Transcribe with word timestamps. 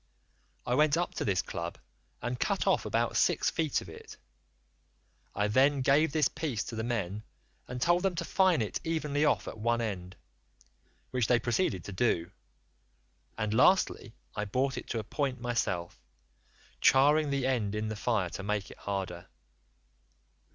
I 0.65 0.73
went 0.73 0.97
up 0.97 1.13
to 1.13 1.25
this 1.25 1.43
club 1.43 1.77
and 2.23 2.39
cut 2.39 2.65
off 2.65 2.85
about 2.87 3.15
six 3.15 3.51
feet 3.51 3.81
of 3.81 3.87
it; 3.87 4.17
I 5.35 5.47
then 5.47 5.81
gave 5.81 6.11
this 6.11 6.27
piece 6.27 6.63
to 6.63 6.75
the 6.75 6.83
men 6.83 7.21
and 7.67 7.79
told 7.79 8.01
them 8.01 8.15
to 8.15 8.25
fine 8.25 8.63
it 8.63 8.79
evenly 8.83 9.25
off 9.25 9.47
at 9.47 9.59
one 9.59 9.79
end, 9.79 10.15
which 11.11 11.27
they 11.27 11.37
proceeded 11.39 11.83
to 11.83 11.91
do, 11.91 12.31
and 13.37 13.53
lastly 13.53 14.15
I 14.35 14.45
brought 14.45 14.75
it 14.75 14.87
to 14.87 14.97
a 14.97 15.03
point 15.03 15.39
myself, 15.39 15.99
charring 16.79 17.29
the 17.29 17.45
end 17.45 17.75
in 17.75 17.89
the 17.89 17.95
fire 17.95 18.31
to 18.31 18.41
make 18.41 18.71
it 18.71 18.79
harder. 18.79 19.27